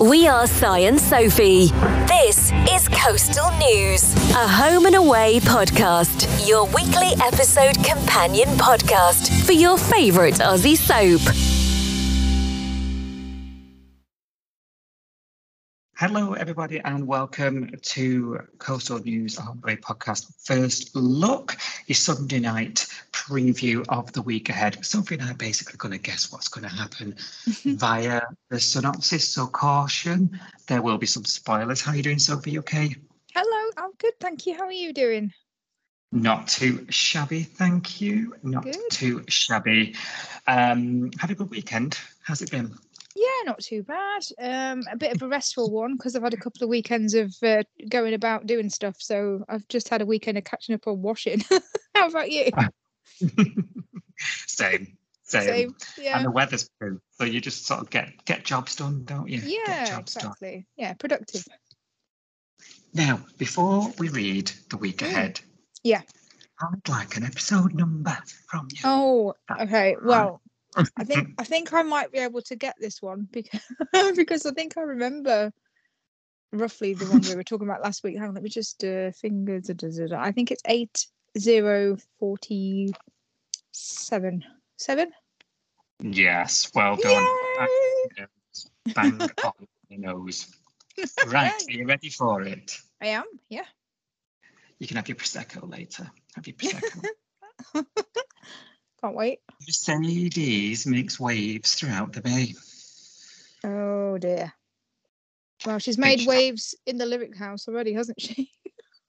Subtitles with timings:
[0.00, 1.68] We are Si and Sophie.
[2.06, 9.52] This is Coastal News, a home and away podcast, your weekly episode companion podcast for
[9.52, 11.57] your favourite Aussie soap.
[15.98, 20.32] Hello, everybody, and welcome to Coastal News Grey Podcast.
[20.44, 21.56] First look,
[21.88, 24.84] your Sunday night preview of the week ahead.
[24.86, 27.16] Sophie and I are basically going to guess what's going to happen
[27.64, 29.26] via the synopsis.
[29.26, 30.38] So, caution,
[30.68, 31.80] there will be some spoilers.
[31.80, 32.60] How are you doing, Sophie?
[32.60, 32.94] Okay?
[33.34, 34.56] Hello, I'm good, thank you.
[34.56, 35.32] How are you doing?
[36.12, 38.36] Not too shabby, thank you.
[38.44, 38.76] Not Good.
[38.90, 39.96] too shabby.
[40.46, 41.98] Um, had a good weekend.
[42.22, 42.72] How's it been?
[43.20, 44.22] Yeah, not too bad.
[44.38, 47.34] Um, a bit of a restful one because I've had a couple of weekends of
[47.42, 48.96] uh, going about doing stuff.
[49.00, 51.42] So I've just had a weekend of catching up on washing.
[51.96, 52.50] How about you?
[54.46, 54.96] Same.
[55.24, 55.42] Same.
[55.44, 55.74] Same.
[56.00, 56.16] Yeah.
[56.16, 59.40] And the weather's good, so you just sort of get get jobs done, don't you?
[59.40, 60.24] Get Yeah, jobs done.
[60.26, 60.66] exactly.
[60.76, 61.44] Yeah, productive.
[62.94, 65.06] Now, before we read the week Mm.
[65.08, 65.40] ahead,
[65.82, 66.02] Yeah.
[66.60, 68.16] I'd like an episode number
[68.48, 68.80] from you.
[68.84, 69.96] Oh, okay.
[70.02, 70.40] Well,
[70.96, 71.28] I think.
[71.38, 73.60] I think I might be able to get this one because
[74.16, 75.52] because I think I remember
[76.52, 78.16] roughly the one we were talking about last week.
[78.16, 79.60] Hang on, let me just uh, finger.
[79.60, 80.20] da, da, da, da.
[80.20, 81.06] I think it's eight
[81.38, 82.92] zero forty
[83.72, 84.44] seven.
[84.76, 85.10] Seven.
[86.00, 87.26] Yes, well done.
[87.60, 88.26] Yay!
[88.94, 89.52] Bang on
[89.90, 90.54] the nose.
[91.28, 92.76] Right, are you ready for it?
[93.00, 93.24] I am.
[93.48, 93.64] Yeah.
[94.80, 96.10] You can have your prosecco later.
[96.34, 97.04] Have your prosecco.
[99.02, 99.40] Can't wait.
[99.66, 102.54] Mercedes makes waves throughout the bay.
[103.64, 104.52] Oh dear.
[105.66, 108.50] Well, she's made waves in the lyric house already, hasn't she?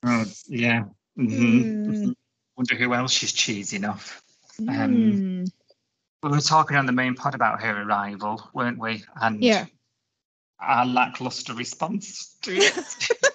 [0.04, 0.86] Oh, yeah.
[1.17, 1.92] mhm, Hmm.
[1.92, 2.16] mhm.
[2.58, 4.22] Wonder who else she's cheesing off.
[4.60, 5.44] Um, Hmm.
[6.23, 9.04] We were talking on the main pod about her arrival, weren't we?
[9.16, 9.66] And Yeah.
[10.60, 12.73] our lackluster response to it.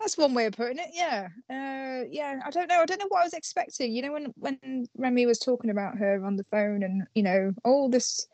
[0.00, 0.90] That's one way of putting it.
[0.92, 1.28] Yeah.
[1.50, 2.40] Uh, yeah.
[2.44, 2.80] I don't know.
[2.80, 3.92] I don't know what I was expecting.
[3.92, 7.52] You know, when when Remi was talking about her on the phone, and you know,
[7.64, 8.26] all this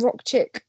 [0.00, 0.64] rock chick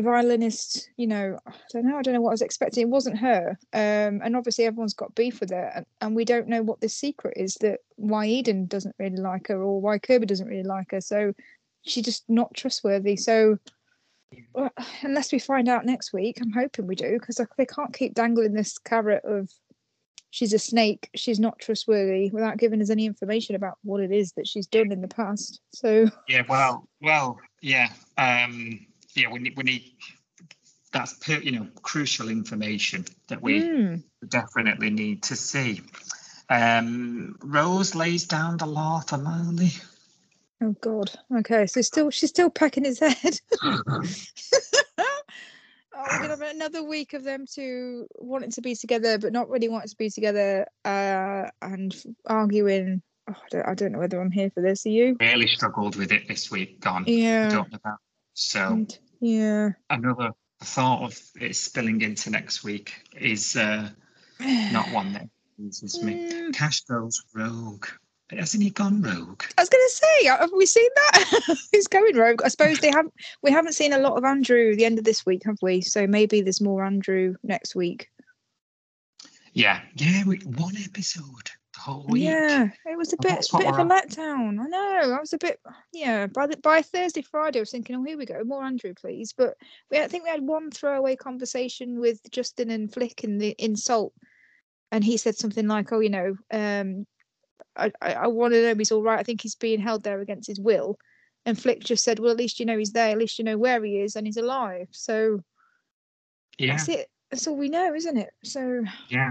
[0.00, 0.90] violinist.
[0.96, 1.98] You know, I don't know.
[1.98, 2.82] I don't know what I was expecting.
[2.82, 3.50] It wasn't her.
[3.72, 6.88] Um, and obviously everyone's got beef with her, and, and we don't know what the
[6.88, 10.90] secret is that why Eden doesn't really like her or why Kirby doesn't really like
[10.90, 11.00] her.
[11.00, 11.32] So
[11.82, 13.16] she's just not trustworthy.
[13.16, 13.58] So
[14.54, 14.70] well,
[15.02, 18.52] unless we find out next week, I'm hoping we do because they can't keep dangling
[18.52, 19.50] this carrot of
[20.30, 24.32] she's a snake, she's not trustworthy without giving us any information about what it is
[24.32, 25.60] that she's done in the past.
[25.72, 29.30] So yeah, well, well, yeah, um, yeah.
[29.30, 29.92] We need, we need.
[30.92, 35.82] That's per, you know crucial information that we Mm, definitely need to see.
[36.50, 39.72] Um, Rose lays down the law to Mali.
[40.62, 41.10] Oh god.
[41.38, 43.40] Okay, so still she's still packing his head.
[45.96, 49.48] Oh, we're gonna have another week of them two wanting to be together, but not
[49.48, 51.94] really wanting to be together, uh, and
[52.26, 53.00] arguing.
[53.30, 54.84] Oh, I, don't, I don't know whether I'm here for this.
[54.86, 55.16] Are you?
[55.20, 56.80] really struggled with it this week.
[56.80, 57.04] Gone.
[57.06, 57.48] Yeah.
[57.48, 57.96] Don't know that.
[58.34, 59.70] So and- yeah.
[59.88, 60.32] another
[60.62, 63.88] thought of it spilling into next week is uh,
[64.40, 66.30] not one that pleases me.
[66.30, 67.86] Mm, Cash goes rogue.
[68.30, 69.42] Hasn't he gone rogue?
[69.58, 71.58] I was going to say, uh, have we seen that?
[71.72, 72.40] He's going rogue.
[72.42, 73.14] I suppose they haven't.
[73.42, 75.82] We haven't seen a lot of Andrew at the end of this week, have we?
[75.82, 78.08] So maybe there's more Andrew next week.
[79.52, 80.24] Yeah, yeah.
[80.24, 82.24] We, one episode the whole week.
[82.24, 84.58] Yeah, it was a And bit, what bit of a we're letdown.
[84.58, 85.14] I know.
[85.14, 85.60] I was a bit,
[85.92, 86.26] yeah.
[86.26, 89.34] By the by Thursday, Friday, I was thinking, oh, here we go, more Andrew, please.
[89.36, 89.54] But
[89.90, 94.14] we, I think we had one throwaway conversation with Justin and Flick in the insult,
[94.90, 97.06] and he said something like, "Oh, you know, um,
[97.76, 99.18] I, I, I want to know he's all right.
[99.18, 100.98] I think he's being held there against his will."
[101.46, 103.10] And Flick just said, "Well, at least you know he's there.
[103.10, 105.40] At least you know where he is, and he's alive." So
[106.58, 107.08] yeah, that's it.
[107.30, 108.30] That's all we know, isn't it?
[108.44, 109.30] So yeah.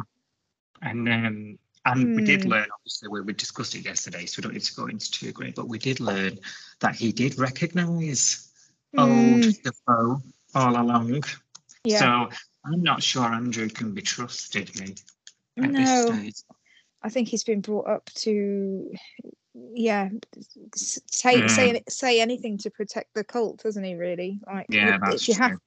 [0.82, 2.50] And um, and we did Hmm.
[2.50, 2.68] learn.
[2.74, 5.56] Obviously, we, we discussed it yesterday, so we don't need to go into too great.
[5.56, 6.40] But we did learn
[6.80, 8.50] that he did recognise
[8.98, 10.22] old mm, Defoe
[10.56, 11.24] all along.
[11.84, 11.98] yeah.
[11.98, 12.30] So
[12.66, 15.02] I'm not sure Andrew can be trusted, mate.
[15.58, 15.80] At No.
[15.80, 16.36] this stage.
[17.04, 18.90] I think he's been brought up to,
[19.74, 20.10] yeah,
[20.76, 23.96] say say say anything to protect the cult, hasn't he?
[23.96, 25.58] Really, like Yeah, if- you have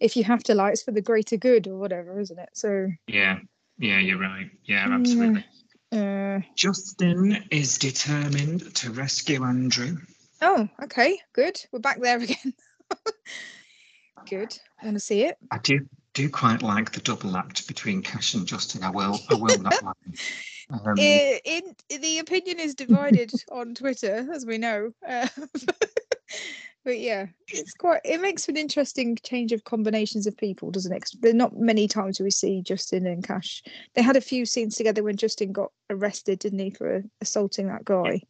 [0.00, 2.50] if you have to lie, it's for the greater good or whatever, isn't it?
[2.54, 3.38] So, Yeah,
[3.78, 4.50] yeah, you're right.
[4.64, 4.94] Yeah, Yeah.
[4.94, 5.44] absolutely.
[5.92, 9.96] uh, Justin is determined to rescue Andrew.
[10.42, 11.58] oh, okay, good.
[11.72, 12.52] We're back there again.
[14.28, 14.58] good.
[14.80, 15.36] I want to see it.
[15.50, 18.82] I do do quite like the double act between Cash and Justin.
[18.84, 19.92] I will I will not lie.
[20.70, 24.92] Um, the opinion is divided on Twitter, as we know.
[25.06, 25.28] Uh,
[26.84, 28.00] but yeah, it's quite.
[28.04, 31.10] It makes an interesting change of combinations of people, doesn't it?
[31.20, 33.62] There's not many times we see Justin and Cash.
[33.94, 37.84] They had a few scenes together when Justin got arrested, didn't he, for assaulting that
[37.84, 38.22] guy?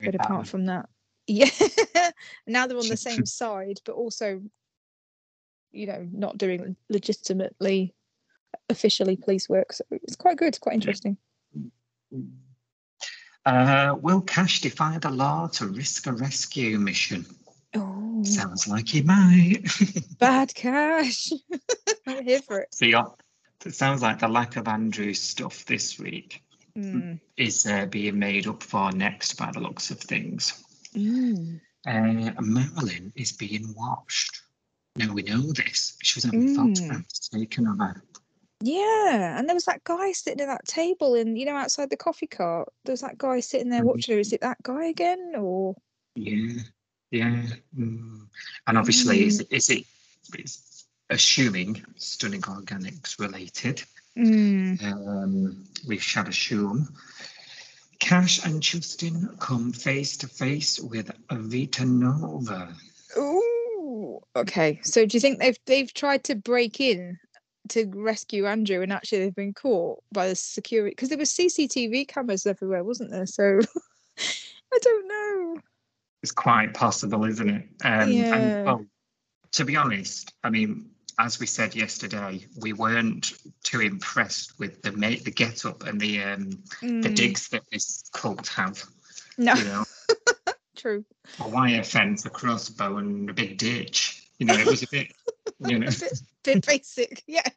[0.00, 0.88] But apart from that,
[1.26, 1.50] yeah.
[2.46, 4.42] now they're on the same side, but also,
[5.72, 7.94] you know, not doing legitimately,
[8.68, 9.72] officially police work.
[9.72, 10.48] So it's quite good.
[10.48, 11.16] It's quite interesting.
[13.44, 17.24] Uh, will Cash defy the law to risk a rescue mission?
[17.74, 19.62] Oh, Sounds like he might.
[20.18, 21.30] bad cash.
[22.06, 22.74] I'm here for it.
[22.74, 22.92] See,
[23.64, 26.42] it sounds like the lack of Andrew stuff this week
[26.76, 27.18] Mm.
[27.38, 30.62] is uh, being made up for next by the looks of things.
[30.94, 31.58] Mm.
[31.86, 34.42] Uh, Marilyn is being watched.
[34.96, 35.96] Now we know this.
[36.02, 36.54] She was having Mm.
[36.76, 38.02] photographs taken of her.
[38.62, 41.96] Yeah, and there was that guy sitting at that table, and you know, outside the
[41.96, 42.68] coffee cart.
[42.84, 43.86] There's that guy sitting there Mhm.
[43.86, 44.20] watching her.
[44.20, 45.76] Is it that guy again, or
[46.14, 46.62] Yeah,
[47.10, 47.42] yeah.
[47.78, 48.26] Mm.
[48.66, 49.84] And obviously, is, it- is it
[50.34, 53.82] it's assuming stunning organics related?
[54.16, 54.82] Mm.
[54.82, 56.88] Um, we shall assume.
[57.98, 62.74] Cash and Justin come face to face with Avita Nova.
[63.18, 64.80] Ooh, okay.
[64.82, 67.18] So do you think they've they've tried to break in
[67.70, 72.08] to rescue Andrew, and actually they've been caught by the security because there were CCTV
[72.08, 73.26] cameras everywhere, wasn't there?
[73.26, 73.60] So
[74.18, 75.60] I don't know.
[76.22, 77.68] It's quite possible, isn't it?
[77.84, 78.34] Um, Yeah.
[78.34, 78.86] And, well,
[79.52, 83.32] to be honest, I mean, as we said yesterday, we weren't
[83.62, 88.10] too impressed with the the get up and the um, the Mm, digs that this
[88.12, 88.82] cult have.
[89.38, 89.84] No, You know,
[90.76, 91.04] true.
[91.40, 94.28] a wire fence, a crossbow, and a big ditch.
[94.38, 95.12] You know, it was a bit,
[95.60, 95.86] you know.
[95.86, 97.42] A bit, bit basic, yeah.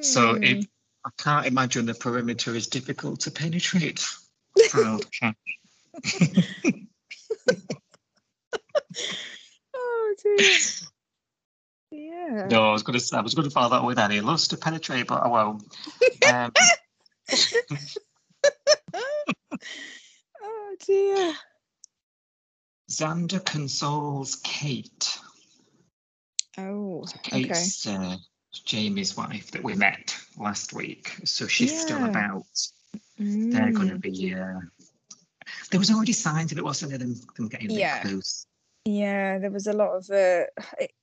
[0.00, 0.66] So it,
[1.04, 4.04] I can't imagine the perimeter is difficult to penetrate.
[4.70, 5.34] Cat.
[9.74, 10.58] Oh dear.
[11.90, 12.46] Yeah.
[12.50, 14.20] No, I was going to I was going to follow that with Annie.
[14.20, 15.62] Loves to penetrate, but I won't.
[16.32, 16.52] Um,
[20.42, 21.34] oh dear.
[22.90, 25.15] Xander consoles Kate.
[27.32, 27.64] Oh, okay.
[27.86, 28.16] Uh,
[28.64, 32.08] Jamie's wife that we met last week, so she's still Yeah.
[32.08, 32.46] about.
[33.18, 34.00] They're going to Mm.
[34.00, 34.34] be.
[34.34, 34.60] Uh,
[35.70, 36.98] there was already signs of it, wasn't there?
[36.98, 38.02] Them, them getting a bit Yeah.
[38.02, 38.46] close.
[38.84, 40.08] Yeah, there was a lot of.
[40.10, 40.44] Uh,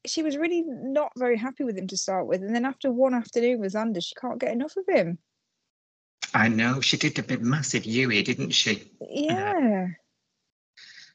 [0.06, 3.14] she was really not very happy with him to start with, and then after one
[3.14, 5.18] afternoon with Xander, she can't get enough of him.
[6.34, 8.90] I know she did a bit massive Yui, didn't she?
[9.02, 9.90] Yeah.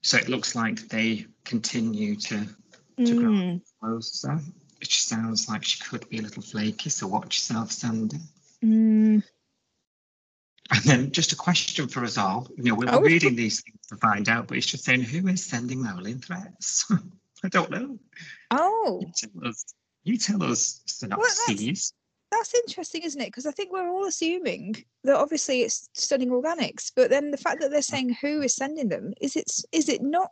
[0.02, 2.46] So it looks like they continue to
[2.98, 3.62] to grow Mm.
[3.80, 4.40] closer.
[4.80, 8.18] Which sounds like she could be a little flaky, so watch yourself, Sandy.
[8.64, 9.22] Mm.
[10.70, 12.46] And then just a question for us all.
[12.56, 13.00] You know, we're Oh.
[13.00, 16.84] reading these things to find out, but it's just saying who is sending Marilyn threats?
[17.44, 17.98] I don't know.
[18.50, 19.64] Oh, You tell us.
[20.04, 21.92] You tell us that's- synopses.
[22.30, 23.26] that's interesting, isn't it?
[23.26, 27.60] Because I think we're all assuming that obviously it's stunning organics, but then the fact
[27.62, 30.30] that they're saying who is sending them is it is it not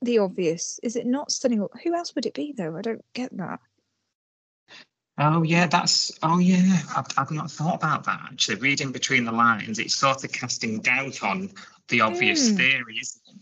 [0.00, 0.78] the obvious?
[0.82, 1.66] Is it not stunning?
[1.84, 2.76] Who else would it be though?
[2.76, 3.60] I don't get that.
[5.18, 6.80] Oh yeah, that's oh yeah.
[6.96, 8.56] I've, I've not thought about that actually.
[8.56, 11.50] Reading between the lines, it's sort of casting doubt on
[11.88, 12.56] the obvious Mm.
[12.56, 13.34] theory, isn't it?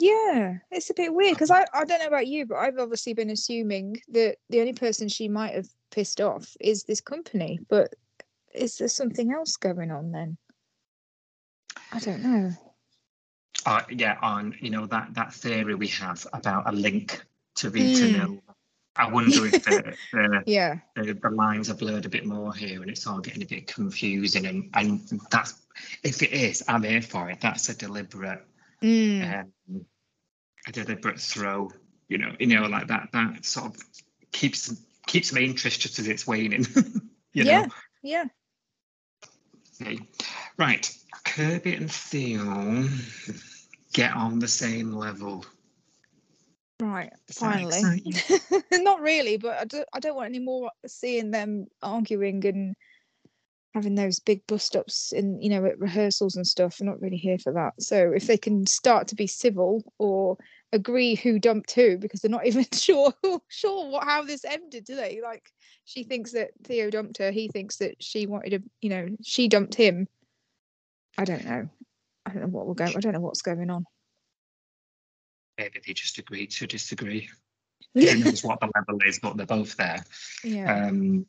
[0.00, 3.14] Yeah, it's a bit weird because I, I don't know about you, but I've obviously
[3.14, 7.60] been assuming that the only person she might have pissed off is this company.
[7.68, 7.94] But
[8.52, 10.36] is there something else going on then?
[11.92, 12.50] I don't know.
[13.64, 17.24] Uh, yeah, on you know that that theory we have about a link
[17.54, 18.12] to Vita Mm.
[18.12, 18.53] Nova.
[18.96, 20.78] I wonder if the, the, Yeah.
[20.94, 23.66] the the lines are blurred a bit more here, and it's all getting a bit
[23.66, 24.46] confusing.
[24.46, 25.54] And and that's
[26.02, 27.40] if it is, I'm here for it.
[27.40, 28.44] That's a deliberate,
[28.82, 29.44] Mm.
[29.68, 29.86] um,
[30.68, 31.70] a deliberate throw.
[32.08, 33.08] You know, you know, like that.
[33.12, 33.82] That sort of
[34.32, 34.74] keeps
[35.06, 36.66] keeps my interest just as it's waning.
[37.32, 37.62] you yeah.
[37.62, 37.68] know.
[38.02, 38.24] Yeah.
[39.80, 39.98] Okay.
[40.56, 40.88] Right,
[41.24, 42.88] Kirby and Theo
[43.92, 45.44] get on the same level.
[46.84, 47.10] Right.
[47.28, 48.02] That Finally.
[48.72, 52.74] Not really, but I don't, I don't want any more seeing them arguing and
[53.72, 56.76] having those big bust ups in, you know, at rehearsals and stuff.
[56.78, 57.72] I'm not really here for that.
[57.80, 60.36] So if they can start to be civil or
[60.74, 63.14] agree who dumped who, because they're not even sure
[63.48, 65.20] sure what how this ended, do they?
[65.22, 65.50] Like
[65.86, 69.48] she thinks that Theo dumped her, he thinks that she wanted to, you know, she
[69.48, 70.06] dumped him.
[71.16, 71.66] I don't know.
[72.26, 72.84] I don't know what will go.
[72.84, 73.86] I don't know what's going on.
[75.58, 77.28] Maybe they just agree to disagree.
[77.94, 80.04] Who knows what the level is, but they're both there.
[80.42, 80.86] yeah.
[80.86, 81.26] Um,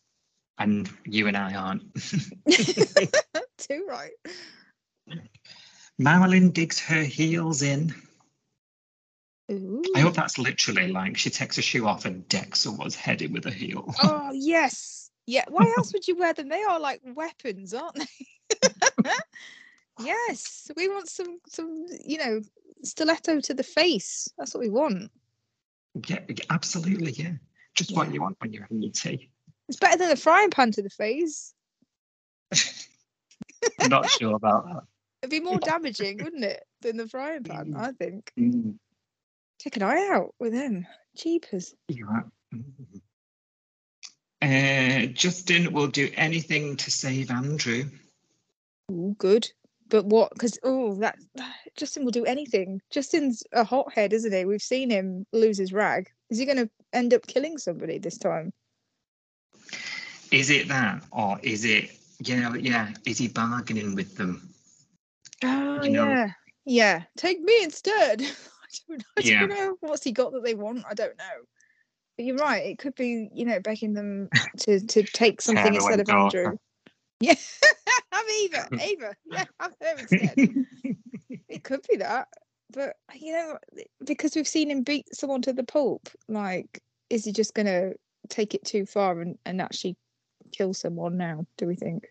[0.58, 1.94] and you and I aren't.
[3.58, 4.12] Too right.
[6.00, 7.94] Marilyn digs her heels in.
[9.51, 9.84] Ooh.
[9.96, 13.34] I hope that's literally like she takes a shoe off and decks someone's head in
[13.34, 13.94] with a heel.
[14.01, 15.12] Oh yes.
[15.27, 15.46] Yeah.
[15.50, 16.50] Why else would you wear them?
[16.50, 19.10] They are like weapons, aren't they?
[20.00, 20.72] yes.
[20.75, 22.41] We want some some, you know,
[22.85, 24.27] stiletto to the face.
[24.37, 25.11] That's what we want.
[26.07, 27.11] Yeah, absolutely.
[27.13, 27.33] Yeah.
[27.75, 29.29] Just what you want when you're having your tea.
[29.67, 31.53] It's better than a frying pan to the face.
[33.79, 34.81] I'm not sure about that.
[35.21, 37.79] It'd be more damaging, wouldn't it, than the frying pan, Mm.
[37.79, 38.31] I think.
[38.39, 38.75] Mm,
[39.59, 40.85] Take an eye out with them.
[41.17, 41.73] Cheapers.
[41.87, 42.25] you're right.
[42.53, 43.01] Mm.
[44.41, 47.85] Uh, Justin will do anything to save Andrew.
[48.91, 49.49] Ooh, good.
[49.89, 50.31] But what?
[50.33, 51.17] Because oh, that
[51.77, 52.81] Justin will do anything.
[52.91, 54.45] Justin's a hothead, isn't he?
[54.45, 56.09] We've seen him lose his rag.
[56.29, 58.51] Is he going to end up killing somebody this time?
[60.31, 61.91] Is it that, or is it,
[62.23, 64.49] you know, yeah, is he bargaining with them?
[65.43, 66.27] Oh You know- yeah,
[66.65, 67.03] yeah.
[67.15, 68.21] Take me instead.
[68.21, 69.45] I don't, I don't Yeah.
[69.45, 70.83] know what's he got that they want.
[70.89, 71.45] I don't know.
[72.17, 72.65] But you're right.
[72.65, 76.43] It could be, you know, begging them to to take something instead of daughter.
[76.45, 76.57] Andrew.
[77.19, 77.36] Yeah,
[78.12, 78.69] I'm Eva.
[78.86, 79.15] Eva.
[79.25, 80.34] Yeah, have her instead.
[81.50, 82.27] it could be that
[82.72, 83.57] but you know
[84.05, 87.91] because we've seen him beat someone to the pulp like is he just gonna
[88.29, 89.95] take it too far and, and actually
[90.51, 92.07] kill someone now do we think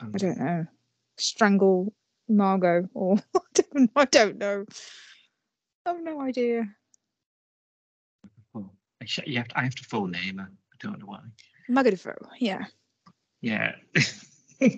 [0.00, 0.66] Um, i don't know
[1.18, 1.92] strangle
[2.28, 4.64] margot or I don't, I don't know
[5.86, 6.68] i've no idea
[8.54, 10.40] oh, I sh- you have to, I have to full name.
[10.40, 10.46] I
[10.78, 11.20] don't know why.
[11.68, 12.64] Magadifo, yeah
[13.40, 13.74] Yeah.
[14.62, 14.68] uh,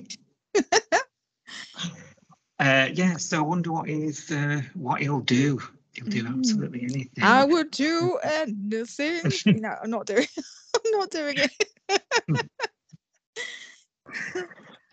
[2.58, 3.16] yeah.
[3.16, 5.60] So I wonder what he's uh, what he'll do.
[5.94, 6.38] He'll do Mm.
[6.38, 7.22] absolutely anything.
[7.22, 10.26] i would do anything no i'm not doing
[10.74, 11.52] i'm not doing it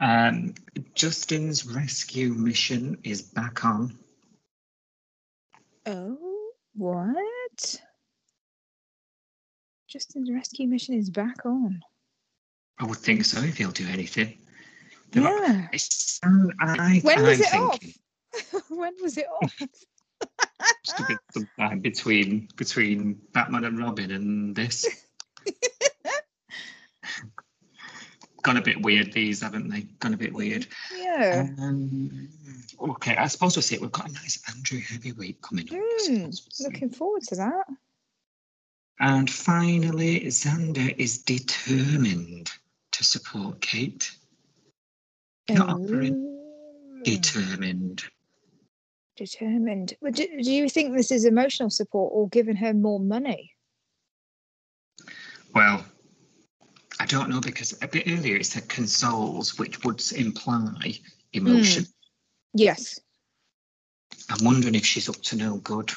[0.02, 0.54] Um,
[0.96, 3.98] Justin's rescue mission is back on.
[5.86, 7.82] oh what
[9.90, 11.82] justin's rescue mission is back on
[12.80, 14.38] I would think so if he'll do anything.
[15.12, 15.78] There are- yeah
[16.24, 17.80] um, I, When was I'm it off?
[18.70, 19.56] when was it off?
[20.86, 24.86] just a bit sometime between between Batman and Robin and this.
[28.44, 29.82] Gone a bit weird, these haven't they?
[30.00, 30.66] Gone a bit weird.
[30.98, 31.48] yeah.
[31.60, 32.30] Um,
[32.80, 33.78] okay, I suppose we'll see.
[33.78, 35.74] We've got a nice Andrew heavyweight coming up.
[35.74, 36.32] I Hmm, we'll.
[36.62, 37.66] Looking forward to that.
[39.02, 42.50] And finally, Xander is determined
[43.00, 44.12] to support Kate.
[45.50, 46.38] Not offering.
[47.04, 48.04] Determined.
[49.16, 49.94] Determined.
[50.02, 53.54] But do, do you think this is emotional support or giving her more money?
[55.56, 55.86] Well,
[57.00, 61.00] I don't know because a bit earlier it said consoles, which would imply
[61.32, 61.86] emotion.
[62.54, 63.00] Yes.
[64.30, 65.90] I'm wondering if she's up to no good.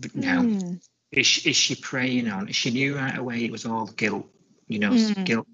[0.00, 0.74] But now, Hmm.
[1.12, 2.50] is she, is she preying on?
[2.50, 4.26] She knew right away it was all guilt.
[4.68, 5.24] You know, Mm.
[5.24, 5.46] guilt,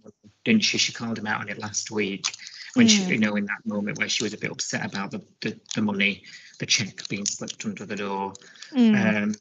[0.44, 0.78] didn't she?
[0.78, 2.26] She called him out on it last week
[2.74, 3.08] when she, Mm.
[3.08, 5.82] you know, in that moment where she was a bit upset about the the, the
[5.82, 6.24] money,
[6.58, 8.32] the check being slipped under the door.
[8.70, 8.94] Hmm.
[8.94, 9.34] Um,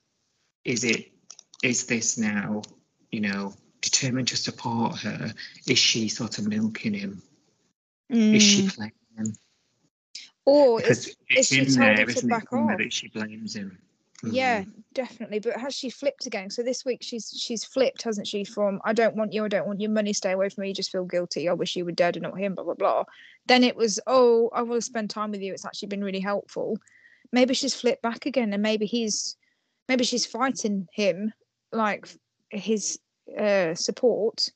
[0.65, 1.11] is it?
[1.63, 2.61] Is this now?
[3.11, 5.33] You know, determined to support her?
[5.67, 7.21] Is she sort of milking him?
[8.09, 8.67] Is she Hmm.
[8.69, 9.33] playing him?
[10.45, 12.77] Or Because is, it's she in told there, to back off?
[12.77, 13.77] That she blames him.
[14.23, 14.80] yeah, Mm.
[14.93, 15.39] Definitely.
[15.39, 16.49] But has she flipped again?
[16.49, 18.43] So this week she's she's flipped, hasn't she?
[18.43, 20.73] From I don't want you, I don't want your money, stay away from me, you
[20.73, 21.49] just feel guilty.
[21.49, 23.03] I wish you were dead and not him, blah blah blah.
[23.47, 25.53] Then it was, oh, I want to spend time with you.
[25.53, 26.77] It's actually been really helpful.
[27.31, 29.35] Maybe she's flipped back again, and maybe he's
[29.87, 31.33] maybe she's fighting him
[31.71, 32.07] like
[32.49, 32.99] his
[33.39, 34.49] uh support,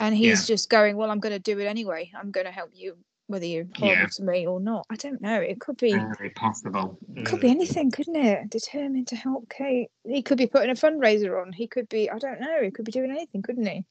[0.00, 2.10] and he's just going, well, I'm going to do it anyway.
[2.18, 2.96] I'm going to help you,
[3.30, 4.06] whether you're horrible Yeah.
[4.08, 4.86] to me or not.
[4.90, 5.40] I don't know.
[5.40, 5.92] It could be.
[5.92, 6.98] Very possible.
[7.24, 7.50] Could be Mm.
[7.52, 8.50] anything, couldn't it?
[8.50, 9.88] Determined to help Kate.
[10.04, 11.52] He could be putting a fundraiser on.
[11.52, 13.84] He could be, I don't know, he could be doing anything, couldn't he?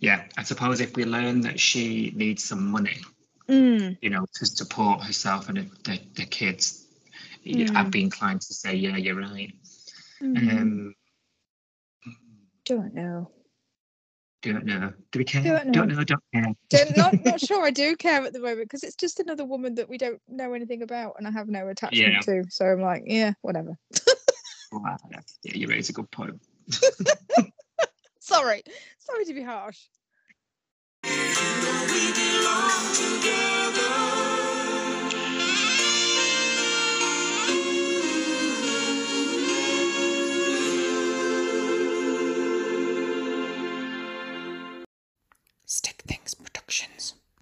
[0.00, 2.96] Yeah, I suppose if we learn that she needs some money,
[3.48, 3.98] Mm.
[4.00, 6.86] you know, to support herself and the, the, the kids,
[7.44, 7.74] Mm.
[7.76, 9.54] I'd be inclined to say, yeah, you're right.
[10.20, 10.36] mm.
[10.60, 10.94] Um,
[12.64, 13.30] Don't know.
[14.42, 14.92] Don't know.
[15.12, 15.42] Do we care?
[15.42, 15.96] Don't Don't know.
[15.96, 16.04] know.
[16.04, 16.52] Don't care.
[16.70, 19.74] Don't, not not sure I do care at the moment because it's just another woman
[19.76, 22.20] that we don't know anything about and I have no attachment Yeah.
[22.20, 22.44] to.
[22.50, 23.76] So I'm like, yeah, whatever.
[24.70, 25.20] Wow, Yeah,
[25.54, 26.42] you raise a good point.
[28.20, 28.62] Sorry,
[28.98, 29.78] sorry to be harsh.
[31.02, 31.10] we
[32.12, 33.77] belong together.